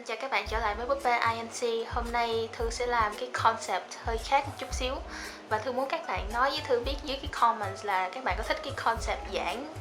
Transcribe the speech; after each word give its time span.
Xin 0.00 0.06
chào 0.06 0.16
các 0.20 0.30
bạn 0.30 0.46
trở 0.48 0.58
lại 0.58 0.74
với 0.74 0.86
búp 0.86 0.98
bê 1.04 1.18
INC 1.34 1.88
Hôm 1.88 2.12
nay 2.12 2.48
Thư 2.52 2.70
sẽ 2.70 2.86
làm 2.86 3.12
cái 3.18 3.28
concept 3.32 3.84
hơi 4.04 4.18
khác 4.18 4.44
một 4.46 4.52
chút 4.58 4.74
xíu 4.74 4.94
Và 5.48 5.58
Thư 5.58 5.72
muốn 5.72 5.88
các 5.88 6.06
bạn 6.06 6.32
nói 6.32 6.50
với 6.50 6.60
Thư 6.68 6.80
biết 6.84 6.96
dưới 7.04 7.16
cái 7.16 7.30
comments 7.32 7.76
là 7.82 8.08
các 8.08 8.24
bạn 8.24 8.34
có 8.38 8.44
thích 8.48 8.60
cái 8.62 8.72
concept 8.76 9.20
giảng 9.34 9.74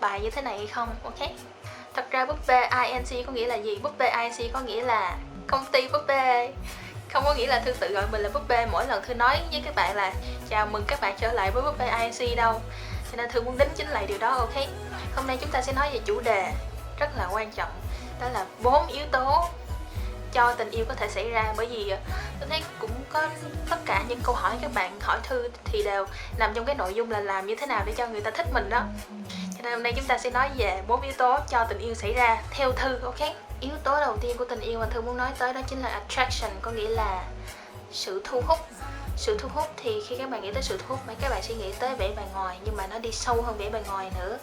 bài 0.00 0.20
như 0.20 0.30
thế 0.30 0.42
này 0.42 0.58
hay 0.58 0.66
không, 0.66 0.88
ok? 1.04 1.30
Thật 1.94 2.10
ra 2.10 2.26
búp 2.26 2.46
bê 2.46 2.68
INC 2.84 3.26
có 3.26 3.32
nghĩa 3.32 3.46
là 3.46 3.54
gì? 3.54 3.78
Búp 3.82 3.98
bê 3.98 4.10
INC 4.10 4.52
có 4.52 4.60
nghĩa 4.60 4.82
là 4.82 5.16
công 5.46 5.64
ty 5.72 5.88
búp 5.88 6.02
bê 6.06 6.52
Không 7.12 7.24
có 7.24 7.34
nghĩa 7.34 7.46
là 7.46 7.60
Thư 7.60 7.72
tự 7.72 7.92
gọi 7.94 8.04
mình 8.12 8.20
là 8.20 8.28
búp 8.34 8.48
bê 8.48 8.66
mỗi 8.72 8.86
lần 8.86 9.04
Thư 9.04 9.14
nói 9.14 9.38
với 9.52 9.62
các 9.64 9.74
bạn 9.74 9.96
là 9.96 10.12
Chào 10.48 10.66
mừng 10.66 10.84
các 10.86 11.00
bạn 11.00 11.16
trở 11.20 11.32
lại 11.32 11.50
với 11.50 11.62
búp 11.62 11.78
bê 11.78 11.90
INC 12.00 12.36
đâu 12.36 12.60
Cho 13.12 13.16
nên 13.16 13.30
Thư 13.30 13.42
muốn 13.42 13.58
đính 13.58 13.70
chính 13.76 13.88
lại 13.88 14.06
điều 14.06 14.18
đó, 14.18 14.28
ok? 14.28 14.54
Hôm 15.16 15.26
nay 15.26 15.38
chúng 15.40 15.50
ta 15.50 15.62
sẽ 15.62 15.72
nói 15.72 15.90
về 15.92 16.00
chủ 16.04 16.20
đề 16.20 16.52
rất 16.98 17.10
là 17.16 17.28
quan 17.32 17.50
trọng 17.50 17.70
đó 18.20 18.28
là 18.28 18.46
bốn 18.62 18.86
yếu 18.86 19.04
tố 19.12 19.48
cho 20.36 20.54
tình 20.58 20.70
yêu 20.70 20.84
có 20.88 20.94
thể 20.94 21.08
xảy 21.08 21.30
ra. 21.30 21.54
Bởi 21.56 21.66
vì 21.66 21.88
ờ, 21.88 21.98
tôi 22.40 22.48
thấy 22.48 22.62
cũng 22.78 22.90
có 23.12 23.28
tất 23.70 23.76
cả 23.84 24.04
những 24.08 24.20
câu 24.22 24.34
hỏi 24.34 24.56
các 24.62 24.70
bạn 24.74 25.00
hỏi 25.00 25.18
thư 25.22 25.48
thì 25.64 25.82
đều 25.82 26.06
nằm 26.38 26.54
trong 26.54 26.64
cái 26.64 26.74
nội 26.74 26.94
dung 26.94 27.10
là 27.10 27.20
làm 27.20 27.46
như 27.46 27.54
thế 27.56 27.66
nào 27.66 27.82
để 27.86 27.92
cho 27.96 28.06
người 28.06 28.20
ta 28.20 28.30
thích 28.30 28.46
mình 28.52 28.70
đó. 28.70 28.82
Cho 29.56 29.62
nên 29.62 29.72
hôm 29.72 29.82
nay 29.82 29.92
chúng 29.96 30.04
ta 30.04 30.18
sẽ 30.18 30.30
nói 30.30 30.50
về 30.56 30.82
bốn 30.88 31.00
yếu 31.00 31.12
tố 31.18 31.38
cho 31.48 31.66
tình 31.68 31.78
yêu 31.78 31.94
xảy 31.94 32.12
ra 32.12 32.42
theo 32.50 32.72
thư, 32.72 32.98
ok? 33.02 33.20
Yếu 33.60 33.72
tố 33.84 34.00
đầu 34.00 34.16
tiên 34.20 34.36
của 34.36 34.44
tình 34.44 34.60
yêu 34.60 34.78
mà 34.78 34.86
thư 34.86 35.00
muốn 35.00 35.16
nói 35.16 35.30
tới 35.38 35.52
đó 35.52 35.60
chính 35.66 35.82
là 35.82 35.88
attraction, 35.88 36.50
có 36.62 36.70
nghĩa 36.70 36.88
là 36.88 37.24
sự 37.92 38.20
thu 38.24 38.42
hút 38.46 38.58
sự 39.16 39.38
thu 39.38 39.48
hút 39.54 39.66
thì 39.76 40.02
khi 40.06 40.16
các 40.18 40.30
bạn 40.30 40.42
nghĩ 40.42 40.52
tới 40.52 40.62
sự 40.62 40.78
thu 40.78 40.84
hút 40.88 40.98
mấy 41.06 41.16
các 41.20 41.28
bạn 41.28 41.42
sẽ 41.42 41.54
nghĩ 41.54 41.72
tới 41.78 41.94
vẻ 41.94 42.08
bề 42.16 42.22
ngoài 42.34 42.58
nhưng 42.64 42.76
mà 42.76 42.86
nó 42.86 42.98
đi 42.98 43.12
sâu 43.12 43.42
hơn 43.42 43.58
vẻ 43.58 43.70
bề 43.70 43.82
ngoài 43.88 44.10
nữa. 44.18 44.38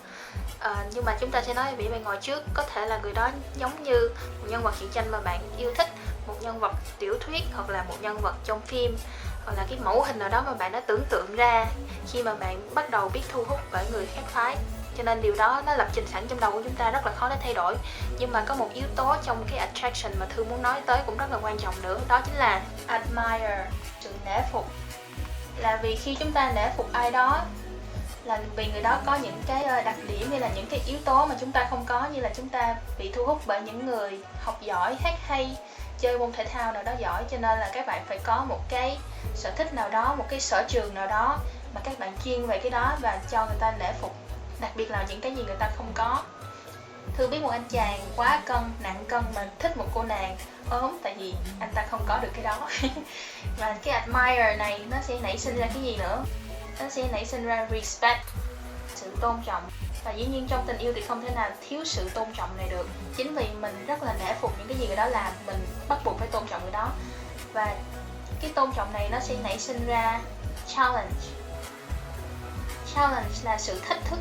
À, 0.59 0.85
nhưng 0.93 1.05
mà 1.05 1.17
chúng 1.19 1.31
ta 1.31 1.41
sẽ 1.41 1.53
nói 1.53 1.65
về 1.65 1.83
vẻ 1.83 1.89
bề 1.89 1.99
ngoài 2.03 2.17
trước. 2.21 2.43
Có 2.53 2.63
thể 2.73 2.85
là 2.85 2.97
người 2.97 3.13
đó 3.13 3.29
giống 3.55 3.83
như 3.83 4.09
một 4.41 4.47
nhân 4.49 4.61
vật 4.63 4.73
truyện 4.79 4.89
tranh 4.93 5.11
mà 5.11 5.19
bạn 5.21 5.41
yêu 5.57 5.73
thích 5.77 5.87
một 6.27 6.35
nhân 6.41 6.59
vật 6.59 6.71
tiểu 6.99 7.17
thuyết 7.19 7.41
hoặc 7.53 7.69
là 7.69 7.83
một 7.83 7.95
nhân 8.01 8.17
vật 8.21 8.35
trong 8.43 8.61
phim 8.61 8.97
hoặc 9.45 9.53
là 9.57 9.65
cái 9.69 9.79
mẫu 9.83 10.03
hình 10.03 10.19
nào 10.19 10.29
đó 10.29 10.43
mà 10.45 10.53
bạn 10.53 10.71
đã 10.71 10.79
tưởng 10.79 11.03
tượng 11.09 11.35
ra 11.35 11.65
khi 12.11 12.23
mà 12.23 12.33
bạn 12.33 12.69
bắt 12.75 12.89
đầu 12.89 13.09
biết 13.09 13.21
thu 13.29 13.43
hút 13.43 13.59
bởi 13.71 13.85
người 13.91 14.05
khác 14.15 14.23
phái. 14.27 14.57
Cho 14.97 15.03
nên 15.03 15.21
điều 15.21 15.35
đó 15.35 15.61
nó 15.65 15.75
lập 15.75 15.87
trình 15.93 16.07
sẵn 16.07 16.27
trong 16.27 16.39
đầu 16.39 16.51
của 16.51 16.61
chúng 16.63 16.75
ta 16.75 16.91
rất 16.91 17.05
là 17.05 17.11
khó 17.15 17.29
để 17.29 17.35
thay 17.43 17.53
đổi. 17.53 17.75
Nhưng 18.19 18.31
mà 18.31 18.43
có 18.47 18.55
một 18.55 18.69
yếu 18.73 18.85
tố 18.95 19.15
trong 19.23 19.45
cái 19.49 19.59
attraction 19.59 20.19
mà 20.19 20.25
thư 20.25 20.43
muốn 20.43 20.61
nói 20.61 20.81
tới 20.85 20.99
cũng 21.05 21.17
rất 21.17 21.31
là 21.31 21.37
quan 21.41 21.57
trọng 21.57 21.81
nữa 21.81 21.99
đó 22.07 22.21
chính 22.25 22.35
là 22.35 22.61
admire 22.87 23.65
nể 24.25 24.41
phục. 24.51 24.65
Là 25.57 25.79
vì 25.83 25.95
khi 25.95 26.15
chúng 26.19 26.31
ta 26.31 26.51
nể 26.55 26.69
phục 26.77 26.93
ai 26.93 27.11
đó, 27.11 27.45
là 28.23 28.39
vì 28.55 28.67
người 28.71 28.81
đó 28.81 28.99
có 29.05 29.15
những 29.15 29.41
cái 29.47 29.63
ờ, 29.63 29.81
đặc 29.81 29.95
điểm 30.07 30.29
hay 30.29 30.39
là 30.39 30.49
những 30.55 30.65
cái 30.69 30.81
yếu 30.87 30.97
tố 31.05 31.25
mà 31.25 31.35
chúng 31.39 31.51
ta 31.51 31.67
không 31.69 31.85
có, 31.85 32.07
như 32.13 32.21
là 32.21 32.29
chúng 32.35 32.49
ta 32.49 32.75
bị 32.97 33.11
thu 33.15 33.25
hút 33.25 33.41
bởi 33.45 33.61
những 33.61 33.85
người 33.85 34.19
học 34.41 34.61
giỏi, 34.61 34.95
hát 35.03 35.13
hay, 35.27 35.57
chơi 35.99 36.19
môn 36.19 36.31
thể 36.31 36.45
thao 36.45 36.71
nào 36.71 36.83
đó 36.83 36.91
giỏi. 36.99 37.23
Cho 37.31 37.37
nên 37.37 37.59
là 37.59 37.69
các 37.73 37.87
bạn 37.87 38.05
phải 38.07 38.19
có 38.23 38.45
một 38.49 38.59
cái 38.69 38.97
sở 39.35 39.51
thích 39.51 39.73
nào 39.73 39.89
đó, 39.89 40.15
một 40.15 40.25
cái 40.29 40.39
sở 40.39 40.63
trường 40.67 40.93
nào 40.93 41.07
đó 41.07 41.37
mà 41.75 41.81
các 41.83 41.99
bạn 41.99 42.13
chuyên 42.25 42.45
về 42.45 42.59
cái 42.59 42.69
đó 42.69 42.97
và 43.01 43.19
cho 43.31 43.45
người 43.45 43.57
ta 43.59 43.73
nể 43.79 43.93
phục. 44.01 44.15
Đặc 44.61 44.71
biệt 44.75 44.91
là 44.91 45.05
những 45.09 45.21
cái 45.21 45.35
gì 45.35 45.43
người 45.43 45.57
ta 45.59 45.69
không 45.77 45.91
có. 45.93 46.23
Thư 47.17 47.27
biết 47.27 47.41
một 47.41 47.49
anh 47.49 47.63
chàng 47.69 47.99
quá 48.15 48.41
cân, 48.45 48.71
nặng 48.79 49.05
cân 49.07 49.23
mà 49.35 49.47
thích 49.59 49.77
một 49.77 49.85
cô 49.93 50.03
nàng. 50.03 50.37
Ốm 50.69 50.97
tại 51.03 51.15
vì 51.17 51.33
anh 51.59 51.71
ta 51.75 51.85
không 51.89 52.05
có 52.07 52.19
được 52.21 52.29
cái 52.33 52.43
đó. 52.43 52.69
Và 53.57 53.77
cái 53.83 53.93
admire 53.93 54.55
này 54.55 54.85
nó 54.91 54.97
sẽ 55.01 55.19
nảy 55.21 55.37
sinh 55.37 55.55
ra 55.55 55.67
cái 55.73 55.83
gì 55.83 55.97
nữa? 55.97 56.23
Nó 56.79 56.89
sẽ 56.89 57.07
nảy 57.11 57.25
sinh 57.25 57.45
ra 57.45 57.67
respect, 57.71 58.25
sự 58.95 59.15
tôn 59.21 59.35
trọng. 59.45 59.69
Và 60.03 60.11
dĩ 60.11 60.25
nhiên 60.25 60.47
trong 60.49 60.63
tình 60.67 60.77
yêu 60.77 60.93
thì 60.95 61.01
không 61.01 61.21
thể 61.21 61.29
nào 61.35 61.51
thiếu 61.69 61.85
sự 61.85 62.09
tôn 62.09 62.27
trọng 62.33 62.57
này 62.57 62.69
được. 62.69 62.87
Chính 63.17 63.35
vì 63.35 63.47
mình 63.59 63.85
rất 63.87 64.03
là 64.03 64.13
nể 64.13 64.33
phục 64.41 64.57
những 64.57 64.67
cái 64.67 64.77
gì 64.77 64.87
người 64.87 64.95
đó 64.95 65.05
làm 65.05 65.33
mình 65.45 65.67
bắt 65.87 65.97
buộc 66.05 66.19
phải 66.19 66.27
tôn 66.27 66.47
trọng 66.47 66.61
người 66.61 66.71
đó. 66.71 66.89
Và 67.53 67.75
cái 68.41 68.51
tôn 68.55 68.71
trọng 68.75 68.93
này 68.93 69.09
nó 69.11 69.19
sẽ 69.19 69.35
nảy 69.43 69.59
sinh 69.59 69.87
ra 69.87 70.21
challenge. 70.67 71.11
Challenge 72.95 73.35
là 73.43 73.57
sự 73.57 73.79
thách 73.79 74.05
thức 74.05 74.19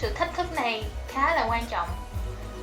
sự 0.00 0.12
thách 0.14 0.34
thức 0.36 0.52
này 0.52 0.84
khá 1.08 1.34
là 1.34 1.46
quan 1.48 1.66
trọng. 1.66 1.88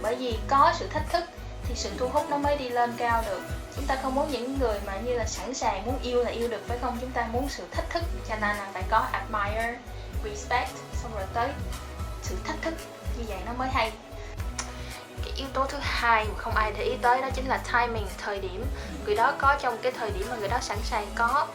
Bởi 0.02 0.16
vì 0.16 0.38
có 0.48 0.74
sự 0.80 0.88
thách 0.88 1.10
thức 1.10 1.24
thì 1.64 1.76
sự 1.76 1.92
thu 1.98 2.08
hút 2.08 2.30
nó 2.30 2.38
mới 2.38 2.58
đi 2.58 2.70
lên 2.70 2.94
cao 2.98 3.24
được. 3.26 3.42
Chúng 3.76 3.86
ta 3.86 3.96
không 4.04 4.16
muốn 4.16 4.32
những 4.32 4.60
người 4.60 4.80
mà 4.86 4.98
như 4.98 5.14
là 5.14 5.26
sẵn 5.26 5.54
sàng 5.54 5.86
muốn 5.86 6.00
yêu 6.02 6.24
là 6.24 6.30
yêu 6.30 6.48
được, 6.48 6.62
phải 6.68 6.78
không? 6.82 6.98
Chúng 7.02 7.12
ta 7.12 7.28
muốn 7.32 7.50
sự 7.50 7.64
thách 7.72 7.90
thức, 7.90 8.04
cho 8.30 8.36
nên 8.36 8.58
là 8.58 8.68
phải 8.74 8.84
có 8.90 9.08
admire, 9.12 9.76
respect, 10.24 10.70
xong 10.94 11.12
rồi 11.16 11.24
tới 11.34 11.50
sự 12.24 12.36
thách 12.44 12.62
thức. 12.62 12.74
Như 13.18 13.24
vậy 13.28 13.38
nó 13.46 13.54
mới 13.54 13.70
hay. 13.70 13.92
Cái 15.24 15.34
yếu 15.36 15.48
tố 15.54 15.66
thứ 15.66 15.78
hai 15.82 16.26
mà 16.26 16.38
không 16.38 16.56
ai 16.56 16.72
để 16.78 16.84
ý 16.84 16.98
tới 17.02 17.22
đó 17.22 17.30
chính 17.36 17.48
là 17.48 17.58
timing, 17.74 18.08
thời 18.18 18.40
điểm. 18.40 18.66
Người 19.06 19.16
đó 19.16 19.34
có 19.38 19.58
trong 19.62 19.78
cái 19.78 19.92
thời 19.92 20.12
điểm 20.12 20.28
mà 20.30 20.36
người 20.36 20.50
đó 20.50 20.58
sẵn 20.62 20.78
sàng 20.84 21.08
có 21.16 21.48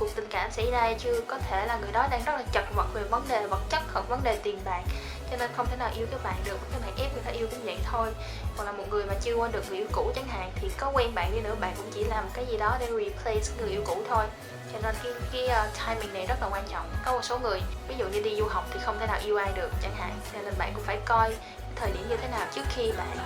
cuộc 0.00 0.08
tình 0.14 0.26
cảm 0.30 0.50
xảy 0.50 0.70
ra 0.70 0.92
chưa 0.98 1.20
có 1.20 1.38
thể 1.38 1.66
là 1.66 1.76
người 1.76 1.92
đó 1.92 2.06
đang 2.10 2.24
rất 2.24 2.32
là 2.32 2.42
chật 2.52 2.64
vật 2.74 2.86
về 2.94 3.02
vấn 3.02 3.28
đề 3.28 3.46
vật 3.46 3.60
chất 3.70 3.82
hoặc 3.92 4.08
vấn 4.08 4.20
đề 4.22 4.38
tiền 4.42 4.58
bạc. 4.64 4.82
Cho 5.30 5.36
nên 5.36 5.50
không 5.56 5.66
thể 5.70 5.76
nào 5.76 5.90
yêu 5.96 6.06
các 6.10 6.22
bạn 6.22 6.36
được 6.44 6.58
các 6.72 6.80
bạn 6.82 6.92
ép 6.98 7.12
người 7.12 7.22
ta 7.22 7.30
yêu 7.30 7.48
cũng 7.50 7.64
vậy 7.64 7.78
thôi. 7.90 8.08
Còn 8.56 8.66
là 8.66 8.72
một 8.72 8.84
người 8.90 9.04
mà 9.04 9.14
chưa 9.20 9.34
quên 9.34 9.52
được 9.52 9.64
người 9.68 9.78
yêu 9.78 9.86
cũ 9.92 10.12
chẳng 10.14 10.28
hạn 10.28 10.52
thì 10.54 10.70
có 10.78 10.90
quen 10.94 11.14
bạn 11.14 11.32
đi 11.34 11.40
nữa 11.40 11.54
bạn 11.60 11.74
cũng 11.76 11.90
chỉ 11.94 12.04
làm 12.04 12.28
cái 12.34 12.46
gì 12.46 12.56
đó 12.56 12.76
để 12.80 12.86
replace 12.86 13.46
người 13.58 13.70
yêu 13.70 13.82
cũ 13.86 14.02
thôi. 14.08 14.24
Cho 14.72 14.78
nên 14.82 14.94
cái 15.02 15.12
cái 15.32 15.44
uh, 15.44 15.78
timing 15.86 16.14
này 16.14 16.26
rất 16.26 16.36
là 16.40 16.48
quan 16.50 16.64
trọng. 16.72 16.90
Có 17.04 17.12
một 17.12 17.24
số 17.24 17.38
người 17.38 17.60
ví 17.88 17.94
dụ 17.98 18.08
như 18.08 18.20
đi 18.22 18.36
du 18.36 18.44
học 18.44 18.64
thì 18.72 18.80
không 18.84 18.98
thể 19.00 19.06
nào 19.06 19.20
yêu 19.24 19.36
ai 19.36 19.52
được 19.54 19.70
chẳng 19.82 19.94
hạn. 19.96 20.18
Cho 20.32 20.38
nên 20.42 20.54
bạn 20.58 20.72
cũng 20.74 20.84
phải 20.84 20.98
coi 21.04 21.34
thời 21.76 21.90
điểm 21.90 22.08
như 22.08 22.16
thế 22.16 22.28
nào 22.28 22.46
trước 22.54 22.64
khi 22.68 22.92
bạn 22.92 23.18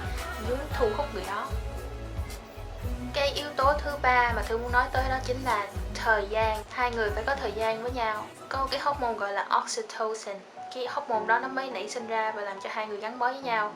muốn 0.48 0.58
thu 0.78 0.88
hút 0.96 1.06
người 1.14 1.24
đó. 1.26 1.48
Cái 3.14 3.28
yếu 3.30 3.48
tố 3.56 3.72
thứ 3.78 3.90
ba 4.02 4.32
mà 4.36 4.42
thư 4.42 4.58
muốn 4.58 4.72
nói 4.72 4.84
tới 4.92 5.04
đó 5.08 5.18
chính 5.24 5.44
là 5.44 5.66
thời 5.94 6.26
gian, 6.30 6.62
hai 6.70 6.90
người 6.90 7.10
phải 7.10 7.24
có 7.26 7.34
thời 7.34 7.52
gian 7.52 7.82
với 7.82 7.92
nhau. 7.92 8.24
Có 8.48 8.58
một 8.58 8.66
cái 8.70 8.80
hormone 8.80 9.14
gọi 9.14 9.32
là 9.32 9.48
oxytocin. 9.62 10.36
Cái 10.74 10.86
hormone 10.86 11.26
đó 11.26 11.38
nó 11.38 11.48
mới 11.48 11.70
nảy 11.70 11.88
sinh 11.88 12.06
ra 12.06 12.32
và 12.36 12.42
làm 12.42 12.60
cho 12.60 12.70
hai 12.72 12.86
người 12.86 12.96
gắn 12.96 13.18
bó 13.18 13.32
với 13.32 13.40
nhau. 13.40 13.72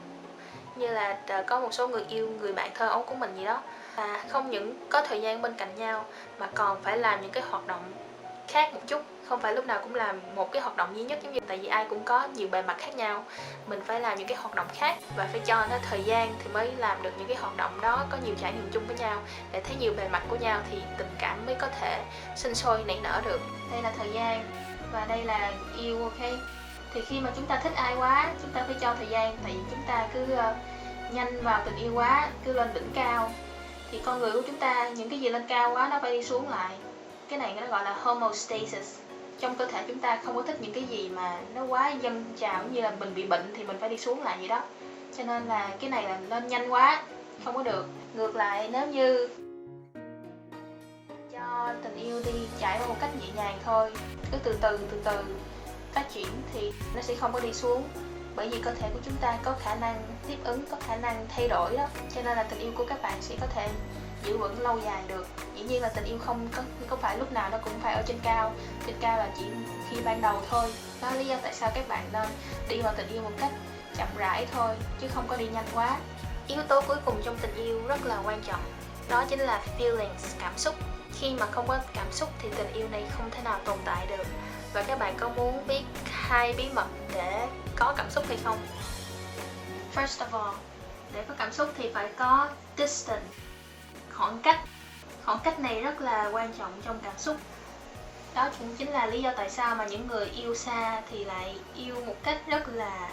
Như 0.77 0.87
là 0.87 1.19
ờ, 1.29 1.45
có 1.47 1.61
một 1.61 1.75
số 1.75 1.89
người 1.89 2.05
yêu, 2.09 2.31
người 2.41 2.53
bạn 2.53 2.71
thơ 2.75 2.89
ấu 2.89 3.03
của 3.03 3.15
mình 3.15 3.37
gì 3.37 3.45
đó. 3.45 3.63
Và 3.97 4.25
không 4.29 4.51
những 4.51 4.89
có 4.89 5.03
thời 5.03 5.21
gian 5.21 5.43
bên 5.43 5.55
cạnh 5.55 5.75
nhau, 5.75 6.05
mà 6.39 6.49
còn 6.55 6.83
phải 6.83 6.99
làm 6.99 7.23
những 7.23 7.31
cái 7.31 7.43
hoạt 7.51 7.67
động 7.67 7.93
khác 8.49 8.75
một 8.75 8.81
chút. 8.87 9.03
Không 9.29 9.41
phải 9.41 9.55
lúc 9.55 9.67
nào 9.67 9.81
cũng 9.83 9.95
làm 9.95 10.21
một 10.35 10.53
cái 10.53 10.63
hoạt 10.63 10.77
động 10.77 10.97
duy 10.97 11.03
nhất 11.03 11.19
giống 11.23 11.33
như 11.33 11.41
tại 11.47 11.59
vì 11.59 11.69
ai 11.69 11.87
cũng 11.91 12.05
có 12.05 12.29
nhiều 12.35 12.49
bề 12.49 12.63
mặt 12.63 12.77
khác 12.79 12.97
nhau. 12.97 13.25
Mình 13.67 13.81
phải 13.87 14.01
làm 14.01 14.19
những 14.19 14.29
cái 14.29 14.37
hoạt 14.37 14.55
động 14.55 14.67
khác 14.75 14.97
và 15.17 15.29
phải 15.33 15.41
cho 15.41 15.67
nó 15.71 15.77
thời 15.91 16.03
gian 16.03 16.35
thì 16.39 16.51
mới 16.53 16.73
làm 16.77 17.03
được 17.03 17.11
những 17.19 17.29
cái 17.29 17.37
hoạt 17.37 17.57
động 17.57 17.81
đó 17.81 18.05
có 18.11 18.17
nhiều 18.25 18.35
trải 18.41 18.53
nghiệm 18.53 18.71
chung 18.73 18.87
với 18.87 18.97
nhau. 18.97 19.23
Để 19.53 19.61
thấy 19.61 19.77
nhiều 19.77 19.93
bề 19.97 20.09
mặt 20.09 20.23
của 20.29 20.37
nhau 20.37 20.61
thì 20.71 20.83
tình 20.99 21.11
cảm 21.19 21.47
mới 21.47 21.55
có 21.55 21.67
thể 21.81 22.03
sinh 22.37 22.55
sôi 22.55 22.85
nảy 22.85 22.99
nở 23.03 23.23
được. 23.25 23.41
Đây 23.73 23.83
là 23.83 23.93
thời 23.99 24.13
gian 24.13 24.45
và 24.93 25.05
đây 25.09 25.25
là 25.25 25.53
yêu 25.79 26.03
ok? 26.03 26.31
Thì 26.95 27.01
khi 27.07 27.21
mà 27.21 27.31
chúng 27.37 27.47
ta 27.47 27.61
thích 27.63 27.73
ai 27.77 27.95
quá 27.97 28.31
chúng 28.43 28.51
ta 28.51 28.65
phải 28.67 28.77
cho 28.81 28.95
thời 28.95 29.07
gian 29.07 29.37
tại 29.43 29.53
vì 29.55 29.61
chúng 29.71 29.83
ta 29.89 30.09
cứ 30.15 30.23
uh, 30.23 30.57
nhanh 31.13 31.43
vào 31.43 31.63
tình 31.65 31.77
yêu 31.77 31.93
quá 31.95 32.29
cứ 32.45 32.53
lên 32.53 32.75
đỉnh 32.75 32.91
cao. 32.95 33.33
Thì 33.91 34.01
con 34.05 34.19
người 34.19 34.33
của 34.33 34.43
chúng 34.47 34.57
ta 34.57 34.89
những 34.89 35.11
cái 35.11 35.21
gì 35.21 35.29
lên 35.29 35.47
cao 35.49 35.75
quá 35.75 35.89
nó 35.91 35.99
phải 36.03 36.13
đi 36.13 36.25
xuống 36.25 36.49
lại 36.49 36.71
cái 37.29 37.39
này 37.39 37.55
nó 37.61 37.67
gọi 37.67 37.85
là 37.85 37.95
homostasis 38.03 38.99
trong 39.41 39.55
cơ 39.55 39.67
thể 39.67 39.85
chúng 39.89 39.99
ta 39.99 40.21
không 40.25 40.37
có 40.37 40.43
thích 40.43 40.57
những 40.61 40.73
cái 40.73 40.85
gì 40.85 41.09
mà 41.09 41.41
nó 41.55 41.65
quá 41.65 41.93
dâng 42.03 42.25
trào, 42.39 42.65
như 42.65 42.81
là 42.81 42.91
mình 42.91 43.15
bị 43.15 43.27
bệnh 43.27 43.53
thì 43.57 43.65
mình 43.65 43.77
phải 43.81 43.89
đi 43.89 43.99
xuống 43.99 44.23
lại 44.23 44.37
vậy 44.39 44.49
đó. 44.49 44.63
Cho 45.17 45.25
nên 45.25 45.45
là 45.45 45.77
cái 45.81 45.91
này 45.91 46.03
là 46.03 46.21
lên 46.29 46.49
nhanh 46.49 46.73
quá, 46.73 47.03
không 47.45 47.55
có 47.55 47.63
được. 47.63 47.87
Ngược 48.15 48.37
lại, 48.37 48.69
nếu 48.73 48.87
như 48.87 49.29
cho 51.33 51.75
tình 51.83 51.97
yêu 51.97 52.23
đi 52.25 52.33
trải 52.61 52.79
qua 52.79 52.87
một 52.87 52.97
cách 53.01 53.11
nhẹ 53.21 53.27
nhàng 53.37 53.59
thôi, 53.65 53.93
cứ 54.33 54.39
từ 54.45 54.59
từ 54.61 54.79
từ 54.91 55.01
từ 55.05 55.25
phát 55.93 56.05
triển 56.15 56.29
thì 56.53 56.73
nó 56.95 57.03
sẽ 57.03 57.15
không 57.15 57.33
có 57.33 57.41
đi 57.41 57.53
xuống. 57.53 57.83
Bởi 58.37 58.49
vì 58.49 58.59
cơ 58.63 58.71
thể 58.75 58.89
của 58.95 59.01
chúng 59.05 59.17
ta 59.21 59.39
có 59.43 59.55
khả 59.61 59.75
năng 59.75 60.03
tiếp 60.29 60.37
ứng, 60.45 60.61
có 60.71 60.77
khả 60.81 60.97
năng 60.97 61.27
thay 61.29 61.49
đổi 61.49 61.77
đó. 61.77 61.87
Cho 62.15 62.23
nên 62.25 62.37
là 62.37 62.43
tình 62.43 62.59
yêu 62.59 62.73
của 62.77 62.85
các 62.89 63.03
bạn 63.03 63.15
sẽ 63.21 63.35
có 63.41 63.47
thể 63.55 63.69
giữ 64.25 64.39
vững 64.39 64.61
lâu 64.61 64.81
dài 64.85 65.03
được. 65.09 65.27
Dĩ 65.55 65.63
nhiên 65.63 65.83
là 65.83 65.89
tình 65.89 66.05
yêu 66.05 66.19
không 66.27 66.49
có 66.57 66.63
không 66.89 67.01
phải 67.01 67.19
lúc 67.19 67.33
nào 67.33 67.51
nó 67.51 67.59
cũng 67.65 67.81
phải 67.83 67.95
ở 67.95 68.03
trên 68.07 68.19
cao. 68.23 68.53
Trên 68.87 68.97
cao 69.01 69.17
là 69.17 69.31
chỉ 69.39 69.45
khi 69.91 69.97
ban 70.05 70.23
đầu 70.23 70.43
thôi. 70.51 70.73
Đó 71.03 71.11
là 71.11 71.17
lý 71.17 71.27
do 71.27 71.37
tại 71.43 71.55
sao 71.55 71.71
các 71.75 71.89
bạn 71.89 72.09
nên 72.13 72.29
đi 72.69 72.81
vào 72.81 72.95
tình 72.97 73.09
yêu 73.09 73.23
một 73.23 73.33
cách 73.41 73.53
chậm 73.97 74.09
rãi 74.17 74.47
thôi, 74.53 74.77
chứ 75.01 75.09
không 75.15 75.25
có 75.29 75.37
đi 75.37 75.49
nhanh 75.49 75.67
quá. 75.75 75.97
Yếu 76.49 76.63
tố 76.63 76.81
cuối 76.81 76.97
cùng 77.05 77.23
trong 77.25 77.39
tình 77.43 77.55
yêu 77.55 77.87
rất 77.87 78.05
là 78.05 78.21
quan 78.25 78.43
trọng. 78.43 78.61
Đó 79.09 79.25
chính 79.29 79.41
là 79.41 79.63
feelings, 79.79 80.37
cảm 80.39 80.59
xúc. 80.59 80.75
Khi 81.21 81.35
mà 81.35 81.47
không 81.47 81.69
có 81.69 81.79
cảm 81.95 82.13
xúc 82.13 82.29
thì 82.39 82.49
tình 82.57 82.73
yêu 82.73 82.89
này 82.89 83.05
không 83.17 83.31
thể 83.31 83.43
nào 83.43 83.61
tồn 83.65 83.79
tại 83.85 84.07
được. 84.07 84.27
Và 84.73 84.83
các 84.83 84.99
bạn 84.99 85.15
có 85.21 85.29
muốn 85.29 85.67
biết 85.67 85.83
hai 86.05 86.53
bí 86.53 86.69
mật 86.75 86.87
để 87.15 87.47
có 87.77 87.95
cảm 87.97 88.11
xúc 88.11 88.25
hay 88.29 88.39
không? 88.45 88.59
First 89.95 90.27
of 90.27 90.45
all, 90.45 90.57
để 91.13 91.25
có 91.29 91.35
cảm 91.39 91.53
xúc 91.53 91.69
thì 91.79 91.91
phải 91.95 92.09
có 92.19 92.49
distance 92.77 93.27
khoảng 94.19 94.39
cách 94.43 94.61
khoảng 95.25 95.39
cách 95.45 95.61
này 95.61 95.81
rất 95.81 96.01
là 96.01 96.31
quan 96.33 96.53
trọng 96.59 96.73
trong 96.85 96.99
cảm 97.03 97.19
xúc. 97.19 97.37
Đó 98.35 98.51
cũng 98.59 98.77
chính 98.77 98.89
là 98.89 99.07
lý 99.07 99.23
do 99.23 99.33
tại 99.37 99.51
sao 99.51 99.75
mà 99.75 99.87
những 99.87 100.07
người 100.07 100.27
yêu 100.27 100.55
xa 100.55 101.03
thì 101.11 101.25
lại 101.25 101.59
yêu 101.75 102.05
một 102.07 102.15
cách 102.23 102.39
rất 102.47 102.69
là 102.69 103.11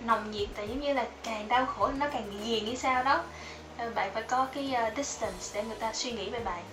nồng 0.00 0.30
nhiệt, 0.30 0.48
tại 0.56 0.68
giống 0.68 0.80
như 0.80 0.92
là 0.92 1.06
càng 1.22 1.48
đau 1.48 1.66
khổ 1.66 1.90
nó 1.98 2.06
càng 2.12 2.30
ghiền 2.44 2.64
như 2.64 2.74
sao 2.74 3.04
đó. 3.04 3.22
Ờ, 3.78 3.90
bạn 3.94 4.10
phải 4.14 4.22
có 4.22 4.46
cái 4.54 4.72
ờ, 4.74 4.90
distance 4.96 5.44
để 5.54 5.62
người 5.62 5.76
ta 5.76 5.92
suy 5.92 6.12
nghĩ 6.12 6.30
về 6.30 6.40
bạn. 6.40 6.64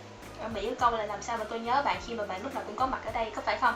Ở 0.41 0.47
Mỹ 0.47 0.69
có 0.69 0.75
câu 0.79 0.97
là 0.97 1.05
làm 1.05 1.21
sao 1.21 1.37
mà 1.37 1.43
tôi 1.43 1.59
nhớ 1.59 1.81
bạn 1.85 2.01
khi 2.07 2.13
mà 2.13 2.25
bạn 2.25 2.43
lúc 2.43 2.55
nào 2.55 2.63
cũng 2.67 2.75
có 2.75 2.85
mặt 2.85 3.01
ở 3.05 3.11
đây, 3.11 3.31
có 3.35 3.41
phải 3.41 3.57
không? 3.57 3.75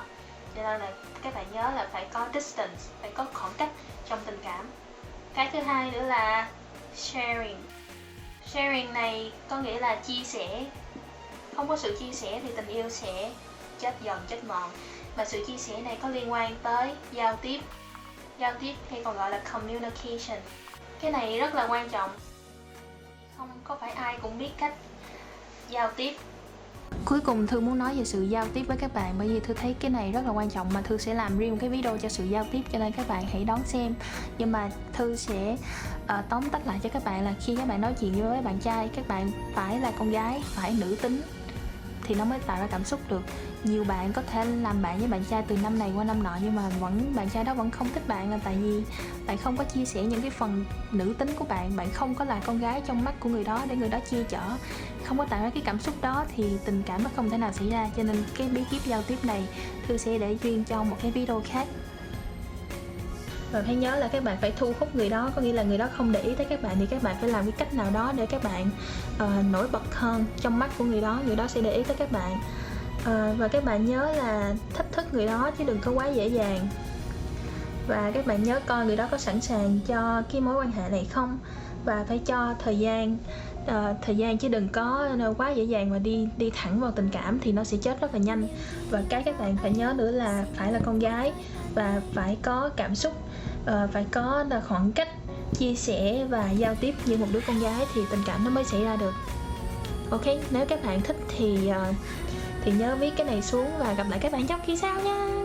Cho 0.56 0.64
nên 0.64 0.80
là 0.80 0.92
các 1.22 1.36
bạn 1.36 1.46
nhớ 1.52 1.72
là 1.76 1.88
phải 1.92 2.06
có 2.14 2.28
distance, 2.34 2.82
phải 3.02 3.12
có 3.12 3.26
khoảng 3.34 3.54
cách 3.58 3.70
trong 4.10 4.20
tình 4.26 4.40
cảm. 4.44 4.70
Cái 5.34 5.50
thứ 5.54 5.60
hai 5.60 5.92
nữa 5.92 6.02
là 6.02 6.48
sharing 6.96 7.58
sharing 8.48 8.94
này 8.94 9.32
có 9.50 9.60
nghĩa 9.60 9.80
là 9.80 9.96
chia 9.96 10.24
sẻ. 10.24 10.66
Không 11.56 11.68
có 11.68 11.78
sự 11.78 11.98
chia 12.00 12.14
sẻ 12.14 12.40
thì 12.44 12.50
tình 12.56 12.68
yêu 12.68 12.90
sẽ 12.90 13.32
chết 13.80 13.94
dần, 14.04 14.20
chết 14.28 14.44
mòn. 14.44 14.70
Mà 15.18 15.26
sự 15.26 15.46
chia 15.48 15.58
sẻ 15.58 15.82
này 15.82 15.98
có 16.02 16.10
liên 16.10 16.32
quan 16.32 16.56
tới 16.64 16.92
giao 17.12 17.36
tiếp. 17.42 17.60
Giao 18.38 18.54
tiếp 18.60 18.74
hay 18.92 19.02
còn 19.04 19.16
gọi 19.16 19.30
là 19.30 19.42
communication. 19.54 20.40
Cái 21.00 21.12
này 21.12 21.40
rất 21.40 21.56
là 21.56 21.68
quan 21.68 21.90
trọng. 21.90 22.12
Không 23.38 23.50
có 23.64 23.78
phải 23.82 23.92
ai 23.92 24.18
cũng 24.22 24.38
biết 24.38 24.52
cách 24.58 24.74
giao 25.70 25.92
tiếp. 25.96 26.16
Cuối 27.06 27.20
cùng 27.20 27.48
Thư 27.48 27.60
muốn 27.60 27.78
nói 27.78 27.96
về 27.96 28.06
sự 28.06 28.24
giao 28.24 28.48
tiếp 28.54 28.64
với 28.68 28.78
các 28.78 28.94
bạn 28.94 29.16
bởi 29.18 29.28
vì 29.28 29.40
Thư 29.40 29.54
thấy 29.54 29.76
cái 29.80 29.92
này 29.92 30.12
rất 30.12 30.26
là 30.26 30.32
quan 30.32 30.50
trọng 30.50 30.74
mà 30.74 30.82
Thư 30.82 30.98
sẽ 30.98 31.14
làm 31.14 31.38
riêng 31.38 31.52
một 31.52 31.58
cái 31.62 31.70
video 31.70 31.98
cho 31.98 32.10
sự 32.10 32.26
giao 32.26 32.46
tiếp 32.52 32.62
cho 32.72 32.80
nên 32.80 32.92
các 32.92 33.08
bạn 33.08 33.24
hãy 33.32 33.44
đón 33.44 33.60
xem. 33.66 33.94
Nhưng 34.38 34.52
mà 34.52 34.70
Thư 34.94 35.16
sẽ 35.16 35.58
uh, 36.04 36.12
tóm 36.30 36.50
tắt 36.50 36.68
lại 36.68 36.80
cho 36.84 36.90
các 36.90 37.06
bạn 37.06 37.26
là 37.26 37.34
khi 37.46 37.56
các 37.56 37.68
bạn 37.68 37.82
nói 37.82 37.94
chuyện 38.02 38.14
với 38.22 38.42
bạn 38.42 38.60
trai 38.60 38.90
các 38.96 39.08
bạn 39.08 39.32
phải 39.56 39.80
là 39.80 39.92
con 40.00 40.12
gái 40.12 40.42
phải 40.46 40.76
nữ 40.80 40.96
tính 41.02 41.22
thì 42.08 42.16
nó 42.16 42.26
mới 42.26 42.40
tạo 42.40 42.60
ra 42.60 42.68
cảm 42.72 42.84
xúc 42.84 43.00
được. 43.10 43.22
Nhiều 43.64 43.84
bạn 43.84 44.14
có 44.14 44.22
thể 44.22 44.46
làm 44.46 44.82
bạn 44.82 45.00
với 45.00 45.08
bạn 45.08 45.24
trai 45.30 45.44
từ 45.48 45.58
năm 45.64 45.80
này 45.80 45.92
qua 45.96 46.04
năm 46.04 46.24
nọ 46.24 46.38
nhưng 46.44 46.56
mà 46.56 46.70
vẫn, 46.80 47.14
bạn 47.16 47.30
trai 47.30 47.44
đó 47.44 47.54
vẫn 47.54 47.72
không 47.72 47.88
thích 47.94 48.08
bạn 48.08 48.32
là 48.32 48.40
tại 48.44 48.56
vì 48.62 48.84
bạn 49.28 49.38
không 49.38 49.58
có 49.58 49.64
chia 49.64 49.86
sẻ 49.86 50.04
những 50.04 50.22
cái 50.22 50.30
phần 50.30 50.66
nữ 50.92 51.16
tính 51.18 51.30
của 51.40 51.46
bạn 51.46 51.76
bạn 51.76 51.88
không 51.94 52.16
có 52.16 52.26
là 52.26 52.42
con 52.46 52.60
gái 52.60 52.82
trong 52.88 53.04
mắt 53.04 53.20
của 53.20 53.30
người 53.30 53.44
đó 53.44 53.66
để 53.70 53.76
người 53.76 53.90
đó 53.90 54.00
chia 54.10 54.24
chở. 54.24 54.42
Không 55.04 55.18
có 55.18 55.26
tạo 55.26 55.44
ra 55.44 55.50
cái 55.50 55.64
cảm 55.66 55.80
xúc 55.80 55.96
đó 56.02 56.26
thì 56.36 56.44
tình 56.66 56.84
cảm 56.86 57.04
nó 57.04 57.10
không 57.16 57.30
thể 57.30 57.38
nào 57.38 57.52
xảy 57.54 57.70
ra. 57.70 57.90
Cho 57.98 58.04
nên 58.04 58.24
cái 58.38 58.48
bí 58.48 58.64
kíp 58.72 58.86
giao 58.86 59.02
tiếp 59.02 59.26
này 59.26 59.48
thư 59.88 59.98
sẽ 59.98 60.18
để 60.18 60.38
riêng 60.42 60.64
cho 60.64 60.84
một 60.84 60.98
cái 61.02 61.12
video 61.12 61.42
khác 61.46 61.68
và 63.56 63.62
hãy 63.66 63.76
nhớ 63.76 63.96
là 63.96 64.08
các 64.08 64.24
bạn 64.24 64.38
phải 64.42 64.54
thu 64.58 64.74
hút 64.80 64.96
người 64.96 65.10
đó 65.10 65.32
có 65.36 65.42
nghĩa 65.42 65.54
là 65.54 65.64
người 65.64 65.78
đó 65.78 65.88
không 65.98 66.12
để 66.12 66.22
ý 66.22 66.36
tới 66.36 66.46
các 66.46 66.62
bạn 66.62 66.76
thì 66.80 66.86
các 66.86 67.04
bạn 67.04 67.16
phải 67.22 67.30
làm 67.30 67.44
cái 67.44 67.52
cách 67.52 67.74
nào 67.74 67.92
đó 67.94 68.14
để 68.16 68.26
các 68.26 68.44
bạn 68.44 68.70
uh, 69.24 69.46
nổi 69.52 69.68
bật 69.72 69.96
hơn 69.96 70.26
trong 70.42 70.60
mắt 70.60 70.70
của 70.78 70.84
người 70.84 71.02
đó 71.02 71.20
người 71.26 71.36
đó 71.36 71.48
sẽ 71.48 71.62
để 71.62 71.74
ý 71.74 71.84
tới 71.84 71.96
các 72.00 72.12
bạn. 72.12 72.32
Uh, 73.02 73.38
và 73.38 73.48
các 73.48 73.66
bạn 73.66 73.86
nhớ 73.86 74.12
là 74.18 74.54
thách 74.74 74.92
thức 74.92 75.14
người 75.14 75.26
đó 75.26 75.52
chứ 75.58 75.64
đừng 75.64 75.80
có 75.80 75.92
quá 75.92 76.08
dễ 76.08 76.28
dàng. 76.28 76.68
Và 77.88 78.12
các 78.14 78.26
bạn 78.26 78.44
nhớ 78.44 78.60
coi 78.66 78.86
người 78.86 78.96
đó 78.96 79.08
có 79.12 79.18
sẵn 79.18 79.42
sàng 79.42 79.80
cho 79.88 80.22
cái 80.32 80.42
mối 80.42 80.56
quan 80.56 80.72
hệ 80.72 80.90
này 80.90 81.08
không? 81.12 81.40
Và 81.86 82.06
phải 82.08 82.20
cho 82.26 82.54
thời 82.64 82.80
gian 82.80 83.18
uh, 83.64 83.98
thời 84.02 84.16
gian 84.16 84.38
chứ 84.38 84.48
đừng 84.48 84.70
có 84.70 85.10
quá 85.38 85.52
dễ 85.52 85.64
dàng 85.64 85.90
mà 85.90 86.00
đi 86.00 86.28
đi 86.38 86.52
thẳng 86.56 86.80
vào 86.80 86.92
tình 86.92 87.10
cảm 87.12 87.40
thì 87.40 87.52
nó 87.52 87.64
sẽ 87.64 87.78
chết 87.78 88.02
rất 88.02 88.14
là 88.14 88.20
nhanh. 88.20 88.48
Và 88.90 89.04
cái 89.10 89.24
các 89.24 89.40
bạn 89.40 89.58
phải 89.62 89.72
nhớ 89.72 89.94
nữa 89.98 90.12
là 90.12 90.46
phải 90.56 90.74
là 90.74 90.80
con 90.86 91.00
gái 91.00 91.32
và 91.76 92.02
phải 92.14 92.38
có 92.42 92.70
cảm 92.76 92.96
xúc 92.96 93.14
uh, 93.64 93.92
phải 93.92 94.06
có 94.12 94.46
là 94.50 94.62
khoảng 94.68 94.92
cách 94.92 95.10
chia 95.58 95.76
sẻ 95.76 96.26
và 96.30 96.52
giao 96.52 96.76
tiếp 96.76 96.96
như 97.06 97.18
một 97.18 97.28
đứa 97.32 97.40
con 97.48 97.60
gái 97.60 97.86
thì 97.96 98.02
tình 98.12 98.22
cảm 98.26 98.44
nó 98.44 98.50
mới 98.50 98.64
xảy 98.64 98.84
ra 98.84 98.96
được. 98.96 99.14
Ok 100.10 100.26
nếu 100.52 100.66
các 100.66 100.84
bạn 100.86 101.02
thích 101.02 101.18
thì 101.38 101.72
uh, 101.72 101.96
thì 102.64 102.72
nhớ 102.72 102.96
viết 103.00 103.14
cái 103.18 103.28
này 103.28 103.42
xuống 103.42 103.68
và 103.80 103.94
gặp 103.94 104.06
lại 104.10 104.20
các 104.20 104.32
bạn 104.32 104.48
trong 104.48 104.60
kỳ 104.66 104.78
sau 104.78 105.02
nha. 105.02 105.45